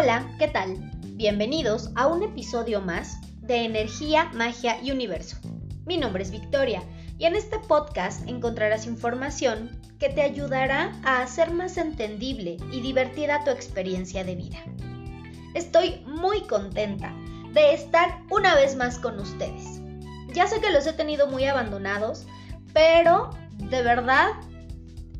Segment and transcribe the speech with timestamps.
[0.00, 0.76] Hola, ¿qué tal?
[1.16, 5.38] Bienvenidos a un episodio más de Energía, Magia y Universo.
[5.86, 6.84] Mi nombre es Victoria
[7.18, 13.42] y en este podcast encontrarás información que te ayudará a hacer más entendible y divertida
[13.42, 14.58] tu experiencia de vida.
[15.54, 17.12] Estoy muy contenta
[17.52, 19.80] de estar una vez más con ustedes.
[20.32, 22.24] Ya sé que los he tenido muy abandonados,
[22.72, 24.28] pero de verdad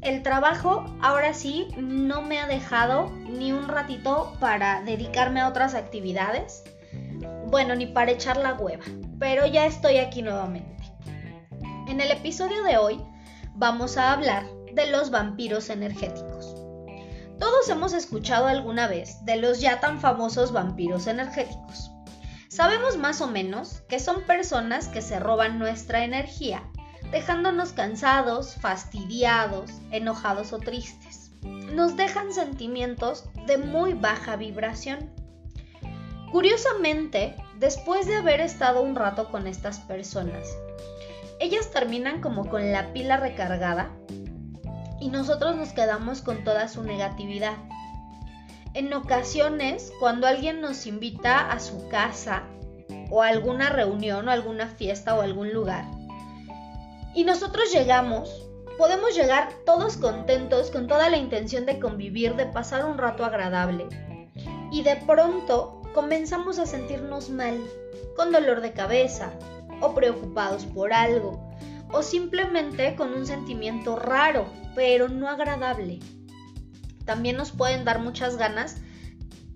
[0.02, 5.74] el trabajo ahora sí no me ha dejado ni un ratito para dedicarme a otras
[5.74, 6.64] actividades.
[7.46, 8.84] Bueno, ni para echar la hueva,
[9.18, 10.76] pero ya estoy aquí nuevamente.
[11.88, 13.00] En el episodio de hoy
[13.54, 16.54] vamos a hablar de los vampiros energéticos.
[17.38, 21.90] Todos hemos escuchado alguna vez de los ya tan famosos vampiros energéticos.
[22.48, 26.68] Sabemos más o menos que son personas que se roban nuestra energía,
[27.10, 31.30] dejándonos cansados, fastidiados, enojados o tristes.
[31.42, 35.10] Nos dejan sentimientos de muy baja vibración.
[36.32, 40.46] Curiosamente, después de haber estado un rato con estas personas,
[41.40, 43.90] ellas terminan como con la pila recargada
[45.00, 47.56] y nosotros nos quedamos con toda su negatividad.
[48.74, 52.42] En ocasiones, cuando alguien nos invita a su casa
[53.10, 55.84] o a alguna reunión o alguna fiesta o algún lugar,
[57.18, 62.84] y nosotros llegamos, podemos llegar todos contentos con toda la intención de convivir, de pasar
[62.84, 63.88] un rato agradable.
[64.70, 67.58] Y de pronto comenzamos a sentirnos mal,
[68.14, 69.32] con dolor de cabeza,
[69.80, 71.44] o preocupados por algo,
[71.90, 74.46] o simplemente con un sentimiento raro,
[74.76, 75.98] pero no agradable.
[77.04, 78.76] También nos pueden dar muchas ganas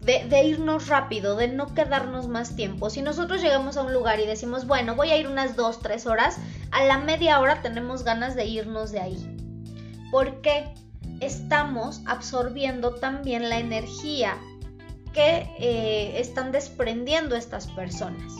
[0.02, 2.90] de, irnos rápido, de no quedarnos más tiempo.
[2.90, 6.06] Si nosotros llegamos a un lugar y decimos, bueno, voy a ir unas 2, 3
[6.06, 6.38] horas,
[6.72, 9.36] a la media hora tenemos ganas de irnos de ahí.
[10.10, 10.74] Porque
[11.20, 14.36] estamos absorbiendo también la energía
[15.12, 18.32] que eh, están desprendiendo estas personas.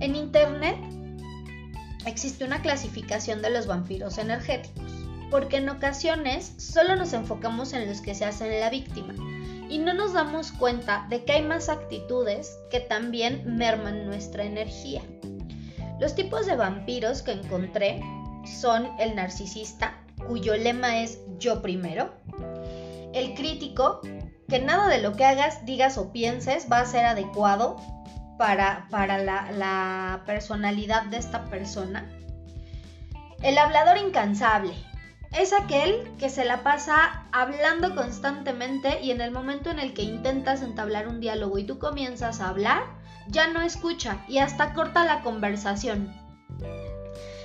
[0.00, 0.76] En Internet
[2.04, 4.92] existe una clasificación de los vampiros energéticos,
[5.30, 9.14] porque en ocasiones solo nos enfocamos en los que se hacen la víctima
[9.68, 15.02] y no nos damos cuenta de que hay más actitudes que también merman nuestra energía.
[15.98, 18.00] Los tipos de vampiros que encontré
[18.44, 22.12] son el narcisista, cuyo lema es yo primero,
[23.12, 24.00] el crítico,
[24.48, 27.76] que nada de lo que hagas, digas o pienses va a ser adecuado
[28.38, 32.08] para, para la, la personalidad de esta persona.
[33.42, 34.74] El hablador incansable
[35.38, 40.02] es aquel que se la pasa hablando constantemente y en el momento en el que
[40.02, 42.84] intentas entablar un diálogo y tú comienzas a hablar,
[43.28, 46.14] ya no escucha y hasta corta la conversación.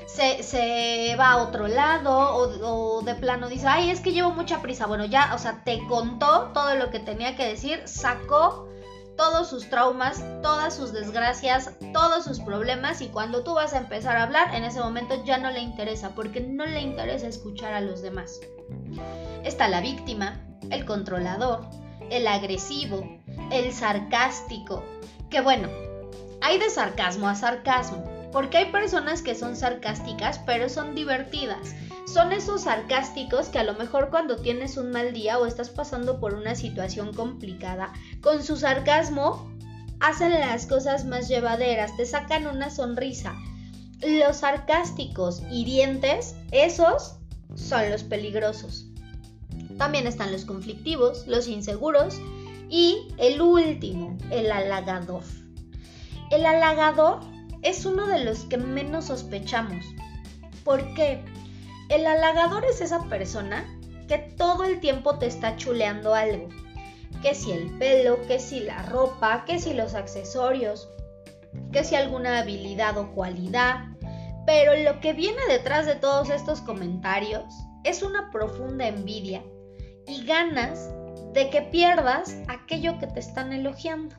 [0.08, 4.32] Se, se, va a otro lado o, o, de plano dice, ay, es que llevo
[4.32, 4.86] mucha prisa.
[4.86, 8.68] Bueno, ya, o sea, te contó todo lo que tenía que decir, sacó
[9.18, 14.18] todos sus traumas, todas sus desgracias, todos sus problemas y cuando tú vas a empezar
[14.18, 17.82] a hablar, en ese momento ya no le interesa porque no le interesa escuchar a
[17.82, 18.40] los demás.
[19.44, 20.40] Está la víctima,
[20.70, 21.68] el controlador,
[22.10, 23.20] el agresivo,
[23.52, 24.84] el sarcástico,
[25.30, 25.70] que bueno,
[26.42, 31.76] hay de sarcasmo a sarcasmo, porque hay personas que son sarcásticas pero son divertidas
[32.12, 36.20] son esos sarcásticos que a lo mejor cuando tienes un mal día o estás pasando
[36.20, 39.50] por una situación complicada, con su sarcasmo
[40.02, 43.36] hacen las cosas más llevaderas, te sacan una sonrisa.
[44.02, 47.16] Los sarcásticos, hirientes, esos
[47.56, 48.88] son los peligrosos.
[49.78, 52.20] También están los conflictivos, los inseguros
[52.70, 55.24] y el último, el halagador.
[56.30, 57.22] El halagador
[57.62, 59.86] es uno de los que menos sospechamos.
[60.64, 61.24] ¿Por qué?
[61.92, 63.66] El halagador es esa persona
[64.08, 66.48] que todo el tiempo te está chuleando algo.
[67.22, 70.88] Que si el pelo, que si la ropa, que si los accesorios,
[71.74, 73.88] que si alguna habilidad o cualidad.
[74.46, 77.44] Pero lo que viene detrás de todos estos comentarios
[77.84, 79.44] es una profunda envidia
[80.08, 80.90] y ganas
[81.34, 84.16] de que pierdas aquello que te están elogiando.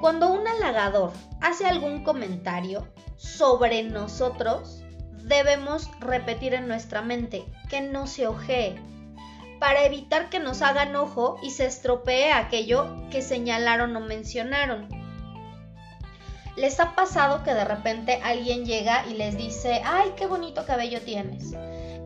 [0.00, 1.10] Cuando un halagador
[1.40, 2.86] hace algún comentario
[3.16, 4.84] sobre nosotros,
[5.24, 8.76] debemos repetir en nuestra mente que no se ojee
[9.58, 14.88] para evitar que nos hagan ojo y se estropee aquello que señalaron o mencionaron.
[16.56, 21.00] ¿Les ha pasado que de repente alguien llega y les dice, ay, qué bonito cabello
[21.00, 21.54] tienes?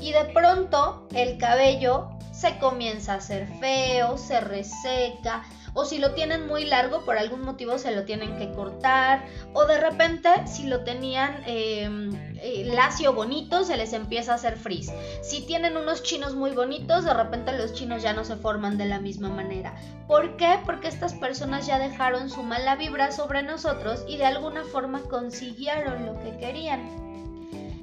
[0.02, 5.44] Y de pronto el cabello se comienza a hacer feo, se reseca,
[5.74, 9.64] o si lo tienen muy largo por algún motivo se lo tienen que cortar, o
[9.64, 14.90] de repente si lo tenían em, eh, lacio bonito se les empieza a hacer frizz.
[15.22, 18.86] Si tienen unos chinos muy bonitos, de repente los chinos ya no se forman de
[18.86, 19.74] la misma manera.
[20.08, 20.58] ¿Por qué?
[20.66, 26.06] Porque estas personas ya dejaron su mala vibra sobre nosotros y de alguna forma consiguieron
[26.06, 27.01] lo que querían.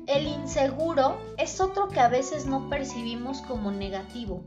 [0.09, 4.43] El inseguro es otro que a veces no percibimos como negativo,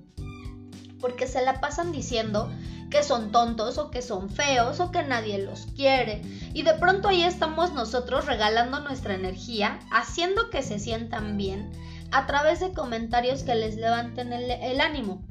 [1.00, 2.50] porque se la pasan diciendo
[2.90, 6.20] que son tontos o que son feos o que nadie los quiere.
[6.52, 11.70] Y de pronto ahí estamos nosotros regalando nuestra energía, haciendo que se sientan bien
[12.10, 15.22] a través de comentarios que les levanten el, el ánimo.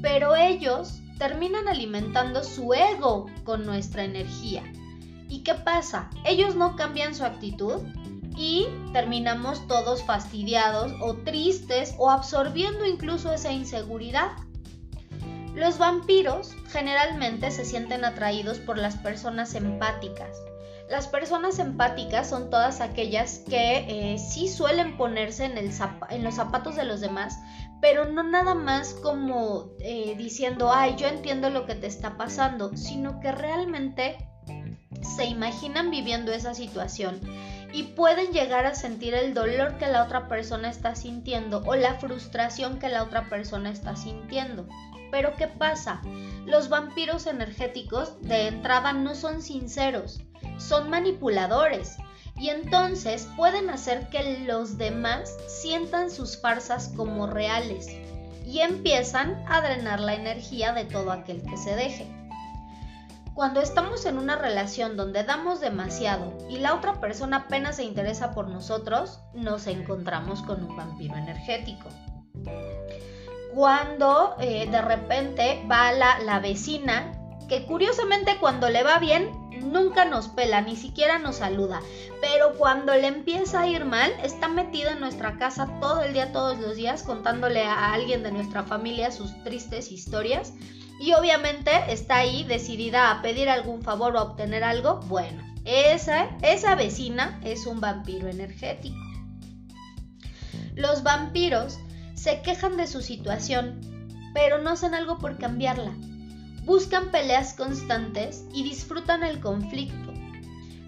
[0.00, 4.62] Pero ellos terminan alimentando su ego con nuestra energía.
[5.28, 6.08] ¿Y qué pasa?
[6.24, 7.82] Ellos no cambian su actitud
[8.36, 14.32] y terminamos todos fastidiados o tristes o absorbiendo incluso esa inseguridad.
[15.54, 20.38] Los vampiros generalmente se sienten atraídos por las personas empáticas.
[20.88, 26.84] Las personas empáticas son todas aquellas que eh, sí suelen ponerse en, los zapatos de
[26.84, 27.38] los demás,
[27.80, 32.76] pero no nada más como eh, diciendo, ay, yo entiendo lo que te está pasando,
[32.76, 34.18] sino que realmente
[35.02, 37.20] se imaginan viviendo esa situación
[37.72, 41.94] y pueden llegar a sentir el dolor que la otra persona está sintiendo o la
[41.94, 44.66] frustración que la otra persona está sintiendo.
[45.10, 46.00] Pero ¿qué pasa?
[46.46, 50.20] Los vampiros energéticos de entrada no son sinceros,
[50.58, 51.96] son manipuladores
[52.36, 57.88] y entonces pueden hacer que los demás sientan sus farsas como reales
[58.46, 62.21] y empiezan a drenar la energía de todo aquel que se deje.
[63.34, 68.32] Cuando estamos en una relación donde damos demasiado y la otra persona apenas se interesa
[68.32, 71.88] por nosotros, nos encontramos con un vampiro energético.
[73.54, 77.12] Cuando eh, de repente va la, la vecina,
[77.48, 79.30] que curiosamente cuando le va bien,
[79.62, 81.80] nunca nos pela, ni siquiera nos saluda.
[82.20, 86.32] Pero cuando le empieza a ir mal, está metida en nuestra casa todo el día,
[86.32, 90.52] todos los días, contándole a alguien de nuestra familia sus tristes historias
[91.02, 96.74] y obviamente está ahí decidida a pedir algún favor o obtener algo, bueno, esa, esa
[96.76, 98.96] vecina es un vampiro energético.
[100.76, 101.78] Los vampiros
[102.14, 103.80] se quejan de su situación,
[104.32, 105.92] pero no hacen algo por cambiarla.
[106.64, 110.12] Buscan peleas constantes y disfrutan el conflicto.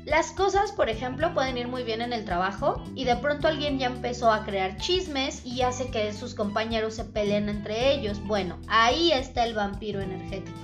[0.05, 3.79] Las cosas, por ejemplo, pueden ir muy bien en el trabajo y de pronto alguien
[3.79, 8.23] ya empezó a crear chismes y hace que sus compañeros se peleen entre ellos.
[8.25, 10.59] Bueno, ahí está el vampiro energético.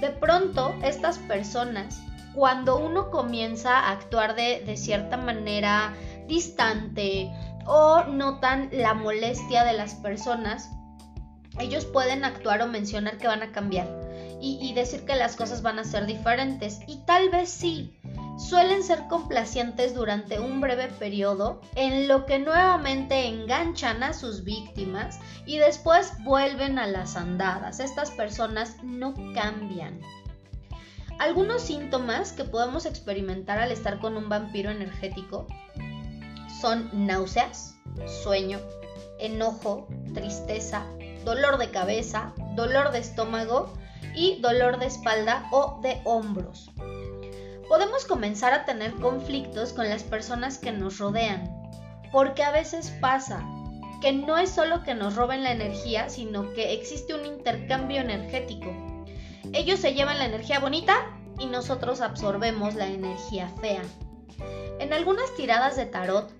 [0.00, 2.02] De pronto, estas personas,
[2.34, 5.94] cuando uno comienza a actuar de, de cierta manera
[6.28, 7.32] distante
[7.64, 10.75] o notan la molestia de las personas,
[11.58, 13.88] ellos pueden actuar o mencionar que van a cambiar
[14.40, 16.80] y, decir que las cosas van a ser diferentes.
[16.86, 17.96] Y tal vez sí,
[18.38, 25.18] suelen ser complacientes durante un breve periodo en lo que nuevamente enganchan a sus víctimas
[25.46, 27.80] y después vuelven a las andadas.
[27.80, 30.00] Estas personas no cambian.
[31.18, 35.46] Algunos síntomas que podemos experimentar al estar con un vampiro energético
[36.60, 37.74] son náuseas,
[38.22, 38.60] sueño,
[39.18, 40.84] enojo, tristeza,
[41.26, 43.74] dolor de cabeza, dolor de estómago
[44.14, 46.70] y dolor de espalda o de hombros
[47.68, 51.52] podemos comenzar a tener conflictos con las personas que nos rodean,
[52.12, 53.44] porque a veces pasa
[54.00, 58.72] que no es solo que nos roben la energía, sino que existe un intercambio energético.
[59.52, 60.94] Ellos se llevan la energía bonita
[61.38, 63.82] y nosotros absorbemos la energía fea.
[64.78, 66.30] En algunas tiradas de tarot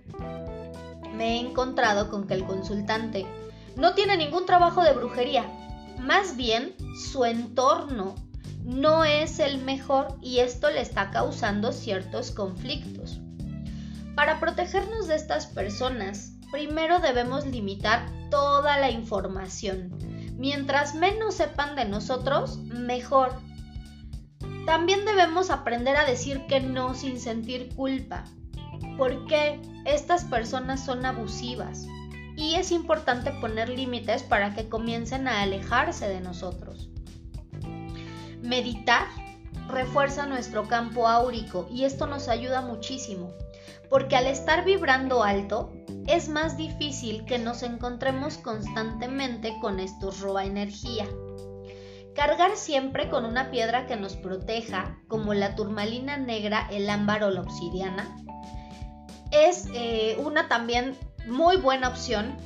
[1.14, 3.26] me he encontrado con que el consultante
[3.76, 5.44] no tiene ningún trabajo de brujería,
[5.98, 6.74] más bien
[7.12, 8.14] su entorno
[8.64, 13.20] no es el mejor y esto le está causando ciertos conflictos.
[14.14, 19.96] Para protegernos de estas personas, primero debemos limitar toda la información.
[20.38, 23.34] Mientras menos sepan de nosotros, mejor.
[24.64, 28.24] También debemos aprender a decir que no sin sentir culpa,
[28.98, 31.86] porque estas personas son abusivas
[32.36, 36.90] y es importante poner límites para que comiencen a alejarse de nosotros.
[38.42, 39.06] Meditar
[39.68, 43.32] refuerza nuestro campo áurico y esto nos ayuda muchísimo,
[43.90, 45.72] porque al estar vibrando alto
[46.06, 51.06] es más difícil que nos encontremos constantemente con estos roba energía.
[52.14, 57.30] Cargar siempre con una piedra que nos proteja, como la turmalina negra, el ámbar o
[57.30, 58.16] la obsidiana,
[59.32, 62.36] es eh, una también muy buena opción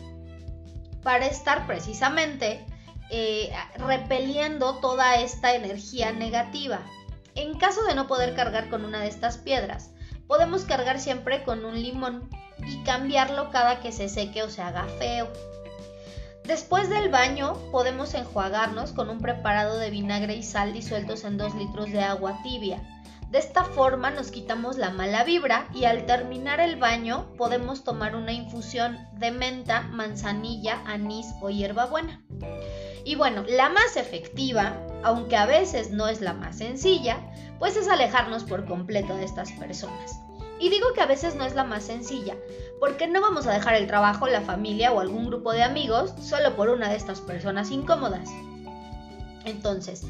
[1.02, 2.64] para estar precisamente
[3.10, 6.80] eh, repeliendo toda esta energía negativa.
[7.34, 9.90] En caso de no poder cargar con una de estas piedras,
[10.26, 14.84] podemos cargar siempre con un limón y cambiarlo cada que se seque o se haga
[14.99, 15.28] feo.
[16.44, 21.54] Después del baño podemos enjuagarnos con un preparado de vinagre y sal disueltos en 2
[21.54, 22.82] litros de agua tibia.
[23.30, 28.16] De esta forma nos quitamos la mala vibra y al terminar el baño podemos tomar
[28.16, 32.20] una infusión de menta, manzanilla, anís o hierbabuena.
[33.04, 37.18] Y bueno, la más efectiva, aunque a veces no es la más sencilla,
[37.60, 40.18] pues es alejarnos por completo de estas personas.
[40.58, 42.34] Y digo que a veces no es la más sencilla,
[42.80, 46.56] porque no vamos a dejar el trabajo, la familia o algún grupo de amigos solo
[46.56, 48.28] por una de estas personas incómodas.
[49.44, 50.02] Entonces,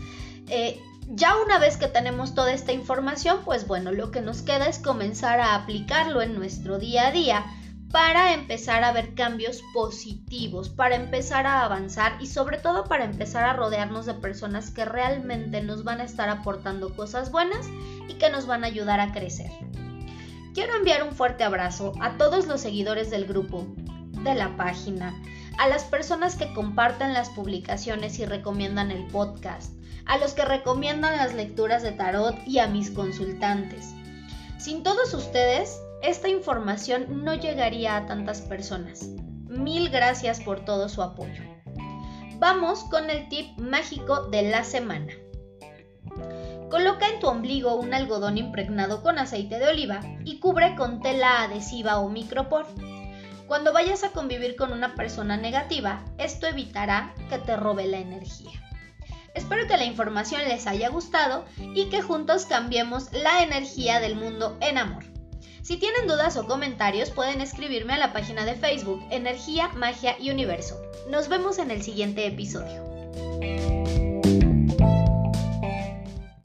[0.48, 0.80] eh,
[1.12, 4.78] ya una vez que tenemos toda esta información, pues bueno, lo que nos queda es
[4.78, 7.46] comenzar a aplicarlo en nuestro día a día
[7.90, 13.44] para empezar a ver cambios positivos, para empezar a avanzar y sobre todo para empezar
[13.44, 17.66] a rodearnos de personas que realmente nos van a estar aportando cosas buenas
[18.08, 19.50] y que nos van a ayudar a crecer.
[20.54, 23.66] Quiero enviar un fuerte abrazo a todos los seguidores del grupo,
[24.22, 25.20] de la página,
[25.58, 29.79] a las personas que comparten las publicaciones y recomiendan el podcast,
[30.10, 33.94] a los que recomiendan las lecturas de tarot y a mis consultantes.
[34.58, 39.04] Sin todos ustedes, esta información no llegaría a tantas personas.
[39.46, 41.44] Mil gracias por todo su apoyo.
[42.40, 45.12] Vamos con el tip mágico de la semana.
[46.70, 51.42] Coloca en tu ombligo un algodón impregnado con aceite de oliva y cubre con tela
[51.42, 52.66] adhesiva o micropor.
[53.46, 58.69] Cuando vayas a convivir con una persona negativa, esto evitará que te robe la energía.
[59.34, 61.44] Espero que la información les haya gustado
[61.74, 65.04] y que juntos cambiemos la energía del mundo en amor.
[65.62, 70.30] Si tienen dudas o comentarios pueden escribirme a la página de Facebook Energía, Magia y
[70.30, 70.80] Universo.
[71.08, 73.79] Nos vemos en el siguiente episodio.